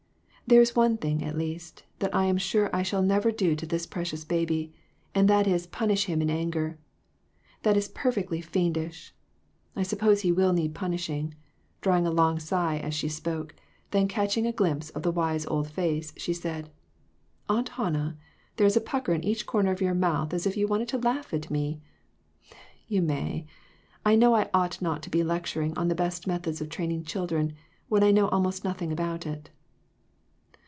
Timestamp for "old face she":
15.45-16.33